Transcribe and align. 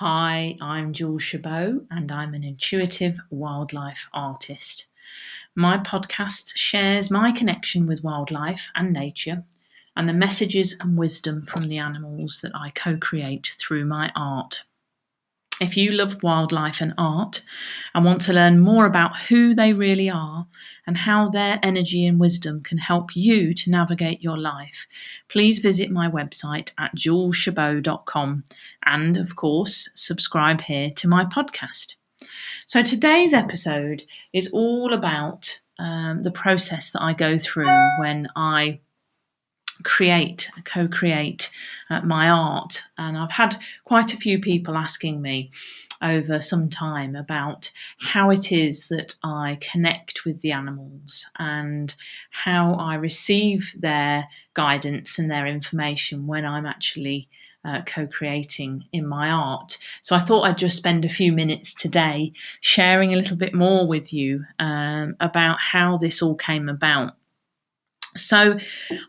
Hi, 0.00 0.56
I'm 0.60 0.92
Jules 0.92 1.24
Chabot, 1.24 1.84
and 1.90 2.12
I'm 2.12 2.32
an 2.32 2.44
intuitive 2.44 3.18
wildlife 3.30 4.06
artist. 4.12 4.86
My 5.56 5.78
podcast 5.78 6.52
shares 6.56 7.10
my 7.10 7.32
connection 7.32 7.84
with 7.84 8.04
wildlife 8.04 8.68
and 8.76 8.92
nature 8.92 9.42
and 9.96 10.08
the 10.08 10.12
messages 10.12 10.76
and 10.78 10.96
wisdom 10.96 11.46
from 11.46 11.66
the 11.66 11.78
animals 11.78 12.42
that 12.42 12.52
I 12.54 12.70
co 12.70 12.96
create 12.96 13.56
through 13.58 13.86
my 13.86 14.12
art. 14.14 14.62
If 15.60 15.76
you 15.76 15.90
love 15.90 16.22
wildlife 16.22 16.80
and 16.80 16.94
art 16.96 17.42
and 17.92 18.04
want 18.04 18.20
to 18.22 18.32
learn 18.32 18.60
more 18.60 18.86
about 18.86 19.18
who 19.22 19.54
they 19.54 19.72
really 19.72 20.08
are 20.08 20.46
and 20.86 20.96
how 20.96 21.30
their 21.30 21.58
energy 21.64 22.06
and 22.06 22.20
wisdom 22.20 22.62
can 22.62 22.78
help 22.78 23.16
you 23.16 23.52
to 23.54 23.70
navigate 23.70 24.22
your 24.22 24.38
life, 24.38 24.86
please 25.28 25.58
visit 25.58 25.90
my 25.90 26.08
website 26.08 26.72
at 26.78 26.94
juleschabot.com 26.94 28.44
and, 28.86 29.16
of 29.16 29.34
course, 29.34 29.90
subscribe 29.94 30.60
here 30.60 30.90
to 30.90 31.08
my 31.08 31.24
podcast. 31.24 31.96
So, 32.66 32.82
today's 32.82 33.32
episode 33.32 34.04
is 34.32 34.50
all 34.52 34.92
about 34.92 35.58
um, 35.80 36.22
the 36.22 36.30
process 36.30 36.90
that 36.92 37.02
I 37.02 37.14
go 37.14 37.36
through 37.36 37.70
when 37.98 38.28
I 38.36 38.80
create, 39.82 40.50
co 40.64 40.88
create 40.88 41.50
uh, 41.90 42.00
my 42.02 42.28
art. 42.28 42.84
And 42.96 43.16
I've 43.16 43.30
had 43.30 43.56
quite 43.84 44.12
a 44.14 44.18
few 44.18 44.38
people 44.38 44.76
asking 44.76 45.20
me 45.22 45.50
over 46.02 46.40
some 46.40 46.70
time 46.70 47.16
about 47.16 47.70
how 47.98 48.30
it 48.30 48.52
is 48.52 48.88
that 48.88 49.16
I 49.24 49.58
connect 49.60 50.24
with 50.24 50.40
the 50.40 50.52
animals 50.52 51.26
and 51.38 51.94
how 52.30 52.74
I 52.74 52.94
receive 52.94 53.74
their 53.76 54.28
guidance 54.54 55.18
and 55.18 55.30
their 55.30 55.46
information 55.46 56.26
when 56.26 56.44
I'm 56.44 56.66
actually. 56.66 57.28
Uh, 57.64 57.82
co 57.84 58.06
creating 58.06 58.84
in 58.92 59.06
my 59.06 59.28
art. 59.28 59.78
So 60.00 60.14
I 60.14 60.20
thought 60.20 60.44
I'd 60.44 60.56
just 60.56 60.76
spend 60.76 61.04
a 61.04 61.08
few 61.08 61.32
minutes 61.32 61.74
today 61.74 62.32
sharing 62.60 63.12
a 63.12 63.16
little 63.16 63.36
bit 63.36 63.52
more 63.52 63.86
with 63.86 64.12
you 64.12 64.44
um, 64.60 65.16
about 65.20 65.58
how 65.58 65.96
this 65.96 66.22
all 66.22 66.36
came 66.36 66.68
about. 66.68 67.14
So 68.18 68.58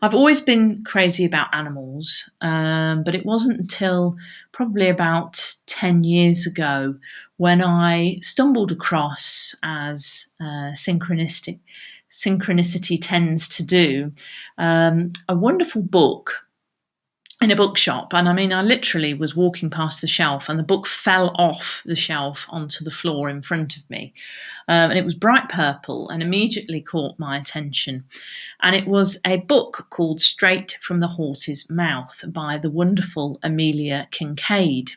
I've 0.02 0.14
always 0.14 0.40
been 0.40 0.82
crazy 0.84 1.24
about 1.24 1.48
animals, 1.52 2.30
um, 2.40 3.02
but 3.04 3.14
it 3.14 3.26
wasn't 3.26 3.60
until 3.60 4.16
probably 4.52 4.88
about 4.88 5.54
10 5.66 6.04
years 6.04 6.46
ago 6.46 6.94
when 7.36 7.62
I 7.62 8.18
stumbled 8.20 8.70
across, 8.70 9.54
as 9.62 10.26
uh, 10.40 10.72
synchronistic, 10.74 11.58
synchronicity 12.10 12.98
tends 13.00 13.48
to 13.48 13.62
do, 13.62 14.12
um, 14.58 15.08
a 15.28 15.34
wonderful 15.34 15.82
book 15.82 16.46
in 17.40 17.50
a 17.50 17.56
bookshop 17.56 18.12
and 18.12 18.28
i 18.28 18.32
mean 18.32 18.52
i 18.52 18.62
literally 18.62 19.14
was 19.14 19.34
walking 19.34 19.70
past 19.70 20.00
the 20.00 20.06
shelf 20.06 20.48
and 20.48 20.58
the 20.58 20.64
book 20.64 20.86
fell 20.86 21.34
off 21.36 21.82
the 21.86 21.96
shelf 21.96 22.46
onto 22.50 22.84
the 22.84 22.90
floor 22.90 23.28
in 23.28 23.42
front 23.42 23.76
of 23.76 23.88
me. 23.90 24.12
Um, 24.68 24.90
and 24.90 24.98
it 24.98 25.04
was 25.04 25.14
bright 25.14 25.48
purple 25.48 26.08
and 26.08 26.22
immediately 26.22 26.80
caught 26.80 27.18
my 27.18 27.36
attention. 27.36 28.04
And 28.62 28.76
it 28.76 28.86
was 28.86 29.18
a 29.24 29.38
book 29.38 29.86
called 29.90 30.20
straight 30.20 30.78
from 30.80 31.00
the 31.00 31.08
horse's 31.08 31.68
mouth 31.68 32.24
by 32.28 32.58
the 32.58 32.70
wonderful 32.70 33.38
amelia 33.42 34.08
kinkade. 34.12 34.92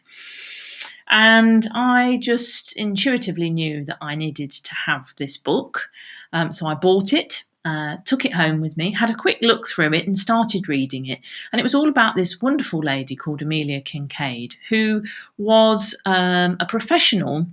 And 1.10 1.68
I 1.74 2.20
just 2.22 2.76
intuitively 2.76 3.50
knew 3.50 3.84
that 3.86 3.98
I 4.02 4.16
needed 4.16 4.52
to 4.52 4.76
have 4.76 5.14
this 5.18 5.38
book. 5.38 5.90
Um, 6.32 6.52
so 6.52 6.68
I 6.68 6.74
bought 6.74 7.14
it 7.14 7.44
uh, 7.66 7.98
took 8.06 8.26
it 8.26 8.34
home 8.34 8.60
with 8.60 8.76
me, 8.76 8.92
had 8.92 9.10
a 9.10 9.16
quick 9.16 9.38
look 9.42 9.68
through 9.68 9.94
it, 9.94 10.06
and 10.06 10.18
started 10.18 10.68
reading 10.68 11.06
it. 11.06 11.20
And 11.52 11.60
it 11.60 11.64
was 11.64 11.76
all 11.76 11.88
about 11.88 12.16
this 12.16 12.42
wonderful 12.42 12.82
lady 12.82 13.16
called 13.16 13.42
Amelia 13.42 13.82
Kinkade, 13.82 14.56
who 14.70 15.04
was 15.38 15.96
um, 16.06 16.58
a 16.60 16.66
professional 16.66 17.48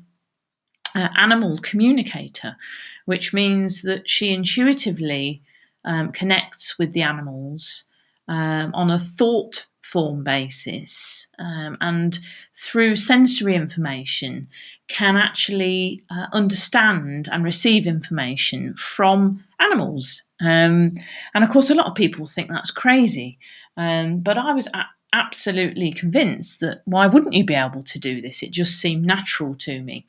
uh, 0.94 1.08
animal 1.16 1.58
communicator, 1.58 2.56
which 3.04 3.32
means 3.32 3.82
that 3.82 4.08
she 4.08 4.34
intuitively 4.34 5.42
um, 5.84 6.10
connects 6.12 6.78
with 6.78 6.92
the 6.92 7.02
animals 7.02 7.84
um, 8.28 8.72
on 8.74 8.90
a 8.90 8.98
thought 8.98 9.66
form 9.90 10.22
basis 10.22 11.26
um, 11.38 11.76
and 11.80 12.18
through 12.56 12.94
sensory 12.94 13.54
information 13.54 14.46
can 14.88 15.16
actually 15.16 16.02
uh, 16.10 16.26
understand 16.32 17.28
and 17.32 17.44
receive 17.44 17.86
information 17.86 18.74
from 18.74 19.42
animals. 19.58 20.22
Um, 20.40 20.92
and 21.34 21.44
of 21.44 21.50
course, 21.50 21.70
a 21.70 21.74
lot 21.74 21.86
of 21.86 21.94
people 21.94 22.26
think 22.26 22.50
that's 22.50 22.70
crazy. 22.70 23.38
Um, 23.76 24.20
but 24.20 24.38
I 24.38 24.52
was 24.52 24.68
absolutely 25.12 25.92
convinced 25.92 26.60
that 26.60 26.82
why 26.84 27.06
wouldn't 27.06 27.34
you 27.34 27.44
be 27.44 27.54
able 27.54 27.82
to 27.82 27.98
do 27.98 28.20
this? 28.20 28.42
It 28.42 28.50
just 28.50 28.80
seemed 28.80 29.04
natural 29.04 29.54
to 29.56 29.82
me. 29.82 30.06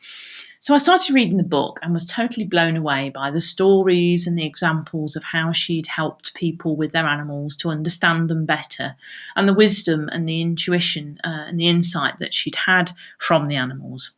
So 0.59 0.75
I 0.75 0.77
started 0.77 1.15
reading 1.15 1.37
the 1.37 1.43
book 1.43 1.79
and 1.81 1.91
was 1.91 2.05
totally 2.05 2.45
blown 2.45 2.77
away 2.77 3.09
by 3.09 3.31
the 3.31 3.41
stories 3.41 4.27
and 4.27 4.37
the 4.37 4.45
examples 4.45 5.15
of 5.15 5.23
how 5.23 5.51
she'd 5.51 5.87
helped 5.87 6.35
people 6.35 6.75
with 6.75 6.91
their 6.91 7.07
animals 7.07 7.57
to 7.57 7.69
understand 7.69 8.29
them 8.29 8.45
better, 8.45 8.95
and 9.35 9.47
the 9.47 9.55
wisdom 9.55 10.07
and 10.09 10.29
the 10.29 10.39
intuition 10.39 11.17
uh, 11.23 11.45
and 11.47 11.59
the 11.59 11.67
insight 11.67 12.19
that 12.19 12.35
she'd 12.35 12.55
had 12.55 12.91
from 13.17 13.47
the 13.47 13.55
animals. 13.55 14.11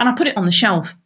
And 0.00 0.08
I 0.08 0.14
put 0.14 0.26
it 0.26 0.36
on 0.36 0.46
the 0.46 0.50
shelf 0.50 0.96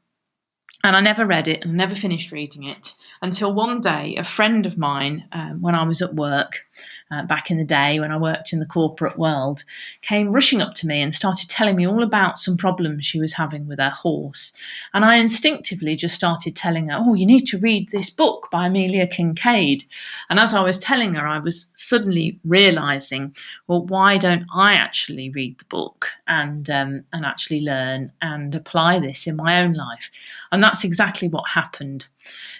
and 0.84 0.96
I 0.96 1.00
never 1.00 1.24
read 1.24 1.46
it 1.46 1.64
and 1.64 1.74
never 1.74 1.94
finished 1.94 2.32
reading 2.32 2.64
it 2.64 2.94
until 3.20 3.52
one 3.52 3.80
day 3.80 4.16
a 4.16 4.24
friend 4.24 4.66
of 4.66 4.76
mine, 4.76 5.24
um, 5.30 5.60
when 5.60 5.76
I 5.76 5.84
was 5.84 6.02
at 6.02 6.16
work 6.16 6.66
uh, 7.12 7.22
back 7.24 7.50
in 7.50 7.58
the 7.58 7.64
day 7.64 8.00
when 8.00 8.10
I 8.10 8.16
worked 8.16 8.52
in 8.52 8.58
the 8.58 8.66
corporate 8.66 9.18
world, 9.18 9.62
came 10.00 10.32
rushing 10.32 10.60
up 10.60 10.74
to 10.74 10.86
me 10.86 11.00
and 11.00 11.14
started 11.14 11.48
telling 11.48 11.76
me 11.76 11.86
all 11.86 12.02
about 12.02 12.38
some 12.38 12.56
problems 12.56 13.04
she 13.04 13.20
was 13.20 13.34
having 13.34 13.68
with 13.68 13.78
her 13.78 13.90
horse. 13.90 14.52
And 14.92 15.04
I 15.04 15.16
instinctively 15.16 15.94
just 15.94 16.14
started 16.14 16.56
telling 16.56 16.88
her, 16.88 16.96
Oh, 16.98 17.14
you 17.14 17.26
need 17.26 17.46
to 17.46 17.58
read 17.58 17.90
this 17.90 18.10
book 18.10 18.48
by 18.50 18.66
Amelia 18.66 19.06
Kinkade. 19.06 19.84
And 20.30 20.40
as 20.40 20.54
I 20.54 20.62
was 20.62 20.78
telling 20.78 21.14
her, 21.14 21.26
I 21.26 21.38
was 21.38 21.66
suddenly 21.74 22.40
realizing, 22.44 23.34
well, 23.68 23.86
why 23.86 24.18
don't 24.18 24.46
I 24.52 24.72
actually 24.72 25.30
read 25.30 25.58
the 25.58 25.64
book 25.66 26.08
and, 26.26 26.68
um, 26.70 27.04
and 27.12 27.24
actually 27.24 27.60
learn 27.60 28.10
and 28.20 28.54
apply 28.54 28.98
this 28.98 29.26
in 29.26 29.36
my 29.36 29.60
own 29.60 29.74
life? 29.74 30.10
And 30.50 30.62
that's 30.72 30.84
exactly 30.84 31.28
what 31.28 31.46
happened. 31.48 32.06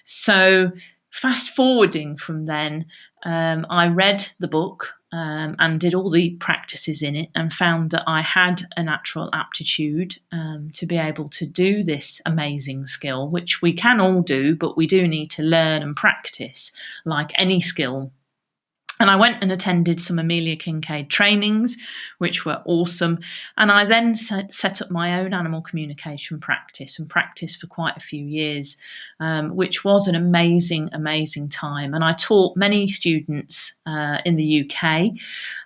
So, 0.04 0.70
fast 1.10 1.56
forwarding 1.56 2.18
from 2.18 2.42
then, 2.42 2.84
um, 3.24 3.66
I 3.70 3.88
read 3.88 4.28
the 4.38 4.48
book 4.48 4.92
um, 5.12 5.56
and 5.58 5.80
did 5.80 5.94
all 5.94 6.10
the 6.10 6.36
practices 6.36 7.02
in 7.02 7.16
it 7.16 7.30
and 7.34 7.50
found 7.50 7.90
that 7.92 8.02
I 8.06 8.20
had 8.20 8.62
a 8.76 8.82
natural 8.82 9.30
aptitude 9.32 10.18
um, 10.30 10.70
to 10.74 10.84
be 10.84 10.98
able 10.98 11.30
to 11.30 11.46
do 11.46 11.82
this 11.82 12.20
amazing 12.26 12.86
skill, 12.86 13.30
which 13.30 13.62
we 13.62 13.72
can 13.72 13.98
all 13.98 14.20
do, 14.20 14.56
but 14.56 14.76
we 14.76 14.86
do 14.86 15.08
need 15.08 15.30
to 15.32 15.42
learn 15.42 15.80
and 15.82 15.96
practice 15.96 16.70
like 17.06 17.32
any 17.36 17.62
skill 17.62 18.12
and 19.02 19.10
I 19.10 19.16
went 19.16 19.42
and 19.42 19.50
attended 19.50 20.00
some 20.00 20.20
Amelia 20.20 20.56
Kinkade 20.56 21.08
trainings, 21.08 21.76
which 22.18 22.44
were 22.44 22.62
awesome. 22.64 23.18
And 23.56 23.72
I 23.72 23.84
then 23.84 24.14
set, 24.14 24.54
set 24.54 24.80
up 24.80 24.92
my 24.92 25.20
own 25.20 25.34
animal 25.34 25.60
communication 25.60 26.38
practice 26.38 27.00
and 27.00 27.10
practiced 27.10 27.60
for 27.60 27.66
quite 27.66 27.96
a 27.96 28.00
few 28.00 28.24
years, 28.24 28.76
um, 29.18 29.56
which 29.56 29.84
was 29.84 30.06
an 30.06 30.14
amazing, 30.14 30.88
amazing 30.92 31.48
time. 31.48 31.94
And 31.94 32.04
I 32.04 32.12
taught 32.12 32.56
many 32.56 32.86
students 32.86 33.74
uh, 33.86 34.18
in 34.24 34.36
the 34.36 34.70
UK 34.70 35.10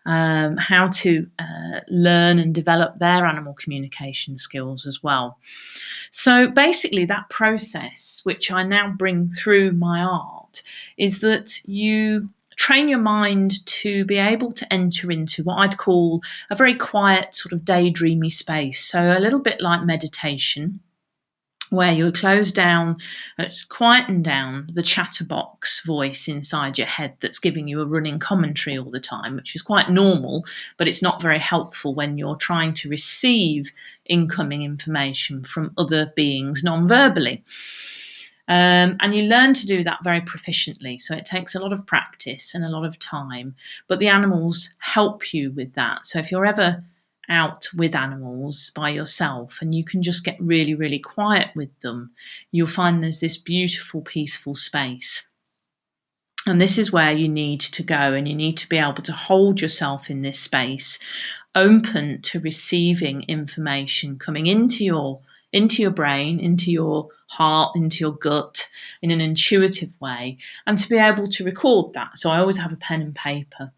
um, 0.07 0.57
how 0.57 0.89
to 0.89 1.27
uh, 1.39 1.81
learn 1.89 2.39
and 2.39 2.55
develop 2.55 2.99
their 2.99 3.27
animal 3.27 3.53
communication 3.53 4.39
skills 4.39 4.87
as 4.87 5.03
well. 5.03 5.39
So 6.11 6.49
basically, 6.49 7.05
that 7.05 7.29
process, 7.29 8.23
which 8.25 8.51
I 8.51 8.63
now 8.63 8.95
bring 8.97 9.31
through 9.31 9.73
my 9.73 10.01
art, 10.01 10.63
is 10.97 11.21
that 11.21 11.61
you 11.67 12.31
train 12.57 12.89
your 12.89 12.99
mind 12.99 13.65
to 13.67 14.05
be 14.05 14.17
able 14.17 14.53
to 14.53 14.73
enter 14.73 15.11
into 15.11 15.45
what 15.45 15.57
I'd 15.57 15.77
call 15.79 16.23
a 16.51 16.57
very 16.57 16.75
quiet, 16.75 17.35
sort 17.35 17.53
of 17.53 17.61
daydreamy 17.61 18.33
space. 18.33 18.85
So, 18.85 19.01
a 19.01 19.21
little 19.21 19.39
bit 19.41 19.61
like 19.61 19.85
meditation, 19.85 20.81
where 21.71 21.93
you 21.93 22.11
close 22.13 22.53
down, 22.53 22.97
uh, 23.39 23.47
quieten 23.69 24.23
down 24.23 24.67
the 24.73 24.83
chatterbox 24.83 25.85
voice 25.85 26.29
inside 26.29 26.79
your 26.79 26.87
head 26.87 27.17
that's 27.21 27.39
giving 27.39 27.69
you 27.69 27.81
a 27.81 27.87
running 27.87 28.19
commentary 28.19 28.79
all 28.79 28.91
the 28.91 29.01
time, 29.01 29.37
which 29.37 29.55
is 29.55 29.63
quite 29.63 29.91
normal, 29.91 30.45
but 30.77 30.89
it's 30.89 31.03
not 31.03 31.23
very 31.23 31.39
helpful 31.39 31.95
when 31.95 32.19
you're 32.19 32.37
trying 32.37 32.73
to 32.75 32.89
receive 32.89 33.73
incoming 34.07 34.63
information 34.63 35.43
from 35.43 35.73
other 35.77 36.13
beings 36.15 36.63
non 36.63 36.87
verbally. 36.87 37.43
Um, 38.49 38.97
and 39.01 39.15
you 39.15 39.25
learn 39.25 39.55
to 39.55 39.67
do 39.67 39.83
that 39.85 40.05
very 40.05 40.21
proficiently. 40.21 41.01
So 41.01 41.15
it 41.15 41.25
takes 41.25 41.55
a 41.55 41.61
lot 41.61 41.73
of 41.73 41.87
practice 41.87 42.55
and 42.55 42.65
a 42.65 42.69
lot 42.69 42.85
of 42.85 42.99
time. 42.99 43.55
But 43.89 43.99
the 43.99 44.09
animals 44.09 44.71
help 44.79 45.35
you 45.35 45.51
with 45.51 45.75
that. 45.75 46.07
So 46.07 46.19
if 46.19 46.31
you're 46.31 46.47
ever 46.47 46.81
out 47.29 47.69
with 47.77 47.97
animals 47.97 48.71
by 48.77 48.91
yourself 48.91 49.59
and 49.61 49.75
you 49.75 49.85
can 49.85 50.01
just 50.03 50.25
get 50.25 50.41
really, 50.41 50.75
really 50.75 51.01
quiet 51.01 51.49
with 51.57 51.77
them, 51.81 52.13
you'll 52.53 52.69
find 52.69 53.03
there's 53.03 53.21
this 53.21 53.37
beautiful, 53.37 54.01
peaceful 54.01 54.55
space. 54.55 55.25
And 56.47 56.61
this 56.61 56.79
is 56.79 56.93
where 56.93 57.11
you 57.11 57.29
need 57.29 57.61
to 57.61 57.83
go, 57.83 58.13
and 58.13 58.29
you 58.29 58.35
need 58.37 58.57
to 58.59 58.69
be 58.69 58.79
able 58.79 59.03
to 59.03 59.13
hold 59.13 59.61
yourself 59.61 60.09
in 60.09 60.23
this 60.23 60.39
space 60.39 61.01
open 61.57 62.23
to 62.23 62.39
receiving 62.39 63.23
information 63.23 64.17
coming 64.17 64.47
into 64.47 64.85
your 64.85 65.19
into 65.53 65.83
your 65.83 65.91
brain, 65.91 66.39
into 66.39 66.71
your 66.71 67.09
heart, 67.29 67.77
into 67.77 67.99
your 68.01 68.13
gut 68.13 68.69
in 69.03 69.11
an 69.11 69.21
intuitive 69.21 69.91
way, 70.01 70.39
and 70.67 70.79
to 70.79 70.89
be 70.89 70.97
able 70.97 71.29
to 71.29 71.45
record 71.45 71.93
that. 71.95 72.19
So 72.19 72.31
I 72.31 72.39
always 72.39 72.59
have 72.59 72.73
a 72.73 72.77
pen 72.77 73.01
and 73.01 73.15
paper. 73.15 73.73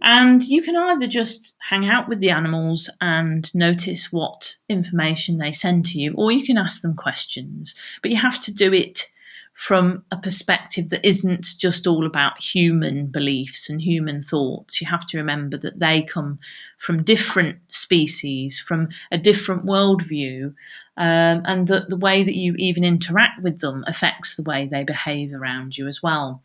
And 0.00 0.44
you 0.44 0.62
can 0.62 0.76
either 0.76 1.08
just 1.08 1.54
hang 1.58 1.88
out 1.88 2.08
with 2.08 2.20
the 2.20 2.30
animals 2.30 2.88
and 3.00 3.52
notice 3.54 4.12
what 4.12 4.56
information 4.68 5.38
they 5.38 5.50
send 5.50 5.86
to 5.86 6.00
you, 6.00 6.14
or 6.14 6.30
you 6.30 6.44
can 6.44 6.56
ask 6.56 6.82
them 6.82 6.94
questions. 6.94 7.74
But 8.00 8.12
you 8.12 8.16
have 8.18 8.40
to 8.42 8.54
do 8.54 8.72
it 8.72 9.10
from 9.58 10.04
a 10.12 10.16
perspective 10.16 10.88
that 10.88 11.04
isn't 11.04 11.58
just 11.58 11.88
all 11.88 12.06
about 12.06 12.40
human 12.40 13.06
beliefs 13.08 13.68
and 13.68 13.82
human 13.82 14.22
thoughts. 14.22 14.80
You 14.80 14.86
have 14.86 15.04
to 15.06 15.18
remember 15.18 15.58
that 15.58 15.80
they 15.80 16.02
come 16.02 16.38
from 16.78 17.02
different 17.02 17.58
species, 17.66 18.60
from 18.60 18.88
a 19.10 19.18
different 19.18 19.66
worldview, 19.66 20.54
um, 20.96 21.42
and 21.44 21.66
that 21.66 21.90
the 21.90 21.96
way 21.96 22.22
that 22.22 22.36
you 22.36 22.54
even 22.54 22.84
interact 22.84 23.42
with 23.42 23.58
them 23.58 23.82
affects 23.88 24.36
the 24.36 24.44
way 24.44 24.68
they 24.68 24.84
behave 24.84 25.34
around 25.34 25.76
you 25.76 25.88
as 25.88 26.00
well. 26.04 26.40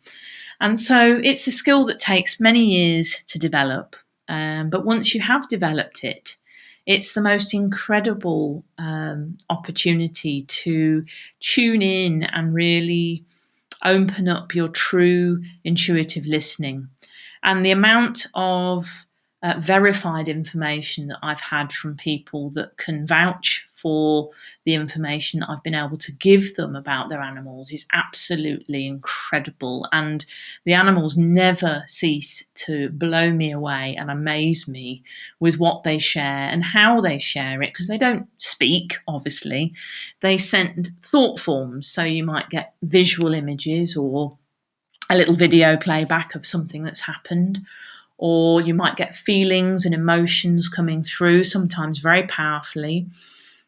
And 0.60 0.80
so 0.80 1.20
it's 1.22 1.46
a 1.46 1.52
skill 1.52 1.84
that 1.84 2.00
takes 2.00 2.40
many 2.40 2.64
years 2.64 3.22
to 3.28 3.38
develop. 3.38 3.94
Um, 4.28 4.70
but 4.70 4.84
once 4.84 5.14
you 5.14 5.20
have 5.20 5.48
developed 5.48 6.02
it, 6.02 6.36
it's 6.86 7.12
the 7.14 7.20
most 7.20 7.54
incredible 7.54 8.64
um, 8.78 9.38
opportunity 9.48 10.42
to 10.42 11.04
tune 11.40 11.82
in 11.82 12.24
and 12.24 12.54
really 12.54 13.24
open 13.84 14.28
up 14.28 14.54
your 14.54 14.68
true 14.68 15.42
intuitive 15.64 16.26
listening. 16.26 16.88
And 17.42 17.64
the 17.64 17.70
amount 17.70 18.26
of 18.34 19.06
uh, 19.44 19.60
verified 19.60 20.26
information 20.26 21.08
that 21.08 21.18
I've 21.22 21.40
had 21.40 21.70
from 21.70 21.98
people 21.98 22.48
that 22.52 22.78
can 22.78 23.06
vouch 23.06 23.66
for 23.68 24.30
the 24.64 24.72
information 24.72 25.42
I've 25.42 25.62
been 25.62 25.74
able 25.74 25.98
to 25.98 26.12
give 26.12 26.54
them 26.54 26.74
about 26.74 27.10
their 27.10 27.20
animals 27.20 27.70
is 27.70 27.84
absolutely 27.92 28.86
incredible. 28.86 29.86
And 29.92 30.24
the 30.64 30.72
animals 30.72 31.18
never 31.18 31.84
cease 31.86 32.42
to 32.54 32.88
blow 32.88 33.32
me 33.32 33.52
away 33.52 33.94
and 33.98 34.10
amaze 34.10 34.66
me 34.66 35.02
with 35.40 35.58
what 35.58 35.82
they 35.82 35.98
share 35.98 36.48
and 36.48 36.64
how 36.64 37.02
they 37.02 37.18
share 37.18 37.60
it, 37.60 37.74
because 37.74 37.88
they 37.88 37.98
don't 37.98 38.26
speak, 38.38 38.96
obviously. 39.06 39.74
They 40.20 40.38
send 40.38 40.90
thought 41.02 41.38
forms. 41.38 41.86
So 41.86 42.02
you 42.02 42.24
might 42.24 42.48
get 42.48 42.72
visual 42.82 43.34
images 43.34 43.94
or 43.94 44.38
a 45.10 45.16
little 45.18 45.36
video 45.36 45.76
playback 45.76 46.34
of 46.34 46.46
something 46.46 46.82
that's 46.82 47.02
happened 47.02 47.60
or 48.18 48.60
you 48.60 48.74
might 48.74 48.96
get 48.96 49.16
feelings 49.16 49.84
and 49.84 49.94
emotions 49.94 50.68
coming 50.68 51.02
through, 51.02 51.44
sometimes 51.44 51.98
very 51.98 52.24
powerfully. 52.24 53.06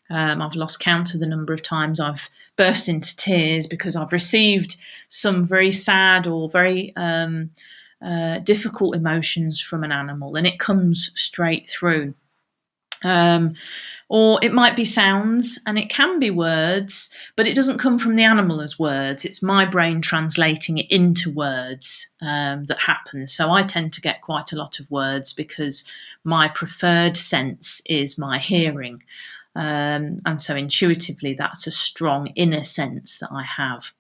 Um, 0.09 0.41
I've 0.41 0.55
lost 0.55 0.81
count 0.81 1.15
of 1.15 1.21
the 1.21 1.27
number 1.27 1.53
of 1.53 1.63
times 1.63 1.99
I've 1.99 2.31
burst 2.55 2.89
into 2.89 3.17
tears 3.17 3.67
because 3.67 3.97
I've 3.97 4.13
received 4.13 4.77
some 5.09 5.45
very 5.45 5.73
sad 5.73 6.27
or 6.27 6.49
very 6.49 6.93
um, 6.97 7.51
uh, 8.01 8.39
difficult 8.41 8.95
emotions 8.95 9.61
from 9.61 9.83
an 9.83 9.93
animal, 9.93 10.37
and 10.37 10.47
it 10.47 10.59
comes 10.59 11.11
straight 11.15 11.69
through. 11.69 12.15
Um, 13.05 13.55
or 14.09 14.39
it 14.43 14.53
might 14.53 14.77
be 14.77 14.85
sounds 14.85 15.59
and 15.67 15.79
it 15.79 15.91
can 15.91 16.19
be 16.19 16.31
words, 16.31 17.11
but 17.35 17.47
it 17.47 17.57
doesn't 17.57 17.79
come 17.79 17.99
from 17.99 18.15
the 18.15 18.23
animal 18.23 18.61
as 18.61 18.79
words. 18.79 19.25
It's 19.25 19.43
my 19.43 19.65
brain 19.65 20.01
translating 20.01 20.79
it 20.79 20.87
into 20.91 21.31
words 21.31 22.09
um, 22.21 22.65
that 22.65 22.79
happen. 22.79 23.27
So 23.27 23.51
I 23.51 23.63
tend 23.63 23.93
to 23.95 24.01
get 24.01 24.23
quite 24.23 24.53
a 24.53 24.57
lot 24.57 24.79
of 24.79 24.91
words 24.91 25.33
because 25.33 25.85
my 26.23 26.49
preferred 26.49 27.17
sense 27.17 27.81
is 27.87 28.17
my 28.17 28.39
hearing. 28.39 29.03
Um, 29.57 30.19
and 30.25 30.41
so 30.41 30.55
intuitively, 30.55 31.35
that's 31.35 31.67
a 31.67 31.73
strong 31.73 32.29
inner 32.37 32.63
sense 32.63 33.19
that 33.19 33.31
I 33.33 33.43
have. 33.43 33.93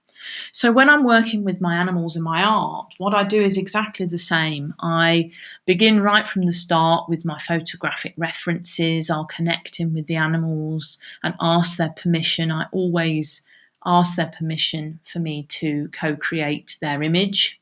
So 0.52 0.72
when 0.72 0.88
I'm 0.88 1.04
working 1.04 1.44
with 1.44 1.60
my 1.60 1.74
animals 1.76 2.16
in 2.16 2.22
my 2.22 2.42
art, 2.42 2.94
what 2.98 3.14
I 3.14 3.24
do 3.24 3.40
is 3.40 3.58
exactly 3.58 4.06
the 4.06 4.18
same. 4.18 4.74
I 4.80 5.30
begin 5.66 6.02
right 6.02 6.26
from 6.26 6.46
the 6.46 6.52
start 6.52 7.08
with 7.08 7.24
my 7.24 7.38
photographic 7.38 8.14
references. 8.16 9.10
I'll 9.10 9.26
connect 9.26 9.80
in 9.80 9.94
with 9.94 10.06
the 10.06 10.16
animals 10.16 10.98
and 11.22 11.34
ask 11.40 11.76
their 11.76 11.90
permission. 11.90 12.50
I 12.50 12.66
always 12.72 13.42
ask 13.84 14.16
their 14.16 14.26
permission 14.26 15.00
for 15.04 15.20
me 15.20 15.44
to 15.44 15.88
co 15.92 16.16
create 16.16 16.76
their 16.80 17.02
image. 17.02 17.60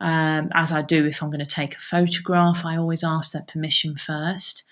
Um, 0.00 0.50
as 0.54 0.72
I 0.72 0.80
do 0.82 1.04
if 1.04 1.22
I'm 1.22 1.30
going 1.30 1.40
to 1.40 1.46
take 1.46 1.76
a 1.76 1.80
photograph, 1.80 2.64
I 2.64 2.76
always 2.76 3.04
ask 3.04 3.32
their 3.32 3.42
permission 3.42 3.96
first. 3.96 4.64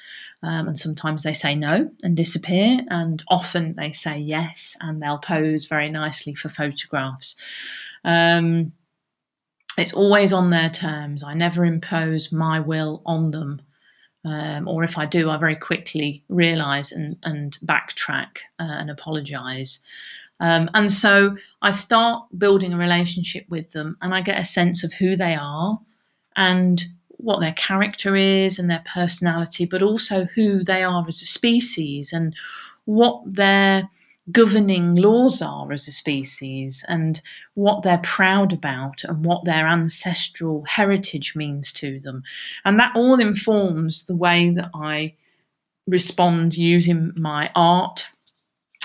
Um, 0.43 0.69
and 0.69 0.79
sometimes 0.79 1.23
they 1.23 1.33
say 1.33 1.55
no 1.55 1.91
and 2.03 2.17
disappear, 2.17 2.81
and 2.89 3.23
often 3.29 3.75
they 3.75 3.91
say 3.91 4.19
yes 4.19 4.77
and 4.81 5.03
they'll 5.03 5.19
pose 5.19 5.67
very 5.67 5.91
nicely 5.91 6.35
for 6.35 6.49
photographs. 6.49 7.37
Um, 8.05 8.73
it's 9.77 9.93
always 9.93 10.33
on 10.33 10.51
their 10.51 10.71
terms. 10.71 11.23
I 11.23 11.35
never 11.35 11.65
impose 11.65 12.33
my 12.33 12.61
will 12.61 13.03
on 13.07 13.31
them. 13.31 13.63
Um, 14.25 14.67
or 14.67 14.85
if 14.85 14.99
I 14.99 15.07
do, 15.07 15.31
I 15.31 15.37
very 15.37 15.57
quickly 15.57 16.25
realise 16.29 16.93
and, 16.93 17.17
and 17.23 17.57
backtrack 17.65 18.39
uh, 18.59 18.65
and 18.65 18.91
apologise. 18.91 19.81
Um, 20.41 20.71
and 20.75 20.93
so 20.93 21.37
I 21.63 21.71
start 21.71 22.27
building 22.37 22.73
a 22.73 22.79
relationship 22.79 23.47
with 23.49 23.73
them 23.73 23.97
and 24.03 24.15
I 24.15 24.21
get 24.21 24.41
a 24.41 24.45
sense 24.45 24.85
of 24.85 24.93
who 24.93 25.17
they 25.17 25.35
are 25.35 25.79
and 26.37 26.85
what 27.19 27.41
their 27.41 27.53
character 27.53 28.15
is 28.15 28.59
and 28.59 28.71
their 28.71 28.85
personality, 28.93 29.67
but 29.67 29.83
also 29.83 30.25
who 30.35 30.63
they 30.63 30.83
are 30.83 31.05
as 31.07 31.21
a 31.21 31.27
species 31.27 32.13
and 32.13 32.35
what 32.85 33.21
their 33.27 33.89
governing 34.31 34.97
laws 34.97 35.41
are 35.41 35.71
as 35.73 35.89
a 35.89 35.93
species 35.93 36.85
and 36.89 37.21
what 37.55 37.83
they're 37.83 37.99
proud 37.99 38.53
about 38.53 39.05
and 39.05 39.25
what 39.25 39.45
their 39.45 39.67
ancestral 39.67 40.65
heritage 40.65 41.35
means 41.35 41.73
to 41.73 42.01
them. 42.01 42.23
And 42.65 42.79
that 42.79 42.95
all 42.95 43.21
informs 43.21 44.05
the 44.05 44.17
way 44.17 44.51
that 44.51 44.71
I 44.75 45.15
respond 45.87 46.57
using 46.57 47.13
my 47.17 47.51
art 47.55 48.09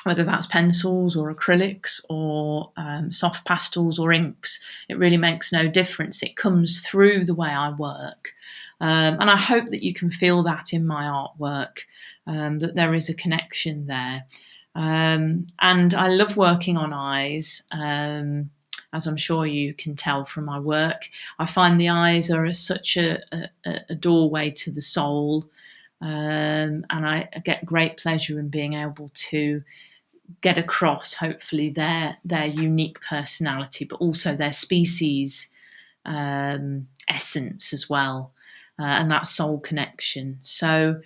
whether 0.03 0.23
that's 0.23 0.45
pencils 0.45 1.15
or 1.15 1.33
acrylics 1.33 2.01
or 2.09 2.71
um, 2.77 3.11
soft 3.11 3.45
pastels 3.45 3.99
or 3.99 4.11
inks, 4.11 4.59
it 4.89 4.97
really 4.97 5.17
makes 5.17 5.51
no 5.51 5.67
difference. 5.67 6.21
It 6.21 6.35
comes 6.35 6.81
through 6.81 7.25
the 7.25 7.33
way 7.33 7.49
I 7.49 7.71
work. 7.71 8.33
Um, 8.81 9.17
and 9.19 9.29
I 9.29 9.37
hope 9.37 9.69
that 9.69 9.83
you 9.83 9.93
can 9.93 10.11
feel 10.11 10.43
that 10.43 10.73
in 10.73 10.85
my 10.85 11.03
artwork, 11.03 11.81
um, 12.27 12.59
that 12.59 12.75
there 12.75 12.93
is 12.93 13.09
a 13.09 13.13
connection 13.13 13.87
there. 13.87 14.25
Um, 14.75 15.47
and 15.59 15.93
I 15.93 16.07
love 16.07 16.35
working 16.35 16.77
on 16.77 16.93
eyes, 16.93 17.63
um, 17.71 18.49
as 18.91 19.07
I'm 19.07 19.17
sure 19.17 19.45
you 19.45 19.73
can 19.73 19.95
tell 19.95 20.25
from 20.25 20.45
my 20.45 20.59
work. 20.59 21.09
I 21.39 21.45
find 21.45 21.79
the 21.79 21.89
eyes 21.89 22.31
are 22.31 22.45
a, 22.45 22.53
such 22.53 22.97
a, 22.97 23.19
a, 23.31 23.49
a, 23.89 23.95
doorway 23.95 24.51
to 24.51 24.71
the 24.71 24.81
soul. 24.81 25.45
Um, 26.01 26.85
and 26.89 27.05
I 27.05 27.29
get 27.43 27.65
great 27.65 27.97
pleasure 27.97 28.39
in 28.39 28.49
being 28.49 28.73
able 28.73 29.09
to 29.13 29.63
get 30.41 30.57
across 30.57 31.13
hopefully 31.13 31.69
their 31.69 32.17
their 32.23 32.45
unique 32.45 32.97
personality 33.01 33.85
but 33.85 33.97
also 33.97 34.35
their 34.35 34.51
species 34.51 35.49
um, 36.05 36.87
essence 37.07 37.73
as 37.73 37.89
well 37.89 38.31
uh, 38.79 38.83
and 38.83 39.11
that 39.11 39.25
soul 39.25 39.59
connection 39.59 40.37
so 40.39 40.99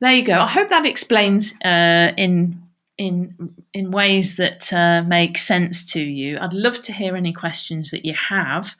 there 0.00 0.12
you 0.12 0.24
go 0.24 0.40
i 0.40 0.46
hope 0.46 0.68
that 0.68 0.84
explains 0.84 1.54
uh, 1.64 2.12
in 2.16 2.60
in 2.98 3.54
in 3.74 3.90
ways 3.90 4.36
that 4.36 4.72
uh, 4.72 5.02
make 5.02 5.36
sense 5.36 5.84
to 5.84 6.00
you 6.00 6.38
i'd 6.40 6.54
love 6.54 6.80
to 6.80 6.92
hear 6.92 7.14
any 7.16 7.32
questions 7.32 7.90
that 7.90 8.04
you 8.04 8.14
have 8.14 8.74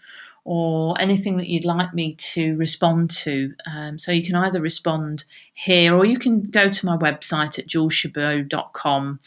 or 0.47 0.95
anything 1.01 1.37
that 1.39 1.49
you'd 1.49 1.65
like 1.65 1.93
me 1.93 2.15
to 2.15 2.55
respond 2.55 3.11
to. 3.11 3.53
Um, 3.67 3.99
so 3.99 4.13
you 4.13 4.25
can 4.25 4.37
either 4.37 4.61
respond 4.61 5.25
here 5.55 5.93
or 5.93 6.05
you 6.05 6.21
can 6.21 6.41
go 6.43 6.71
to 6.71 6.87
my 6.87 6.97
website 6.97 7.59
at 7.59 7.67
juleschabot.com 7.67 9.19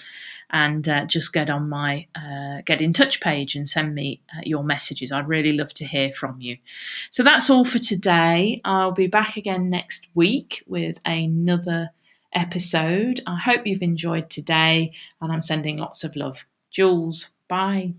and 0.52 0.88
uh, 0.88 1.06
just 1.06 1.34
get 1.34 1.50
on 1.50 1.68
my 1.68 2.08
uh, 2.16 2.62
get 2.66 2.82
in 2.82 2.94
touch 2.94 3.20
page 3.20 3.58
and 3.58 3.68
send 3.68 3.94
me 3.94 4.22
uh, 4.34 4.42
your 4.46 4.64
messages. 4.64 5.12
I'd 5.12 5.28
really 5.28 5.52
love 5.52 5.74
to 5.76 5.86
hear 5.86 6.14
from 6.14 6.40
you. 6.40 6.58
So 7.10 7.22
that's 7.22 7.50
all 7.50 7.66
for 7.66 7.80
today. 7.80 8.62
I'll 8.64 8.94
be 8.94 9.08
back 9.08 9.36
again 9.36 9.70
next 9.70 10.08
week 10.16 10.64
with 10.68 11.00
another 11.06 11.90
episode. 12.34 13.22
I 13.26 13.38
hope 13.38 13.66
you've 13.66 13.82
enjoyed 13.82 14.30
today, 14.30 14.94
and 15.22 15.32
I'm 15.32 15.42
sending 15.42 15.78
lots 15.78 16.04
of 16.04 16.16
love. 16.16 16.46
Jules, 16.72 17.30
bye. 17.48 17.94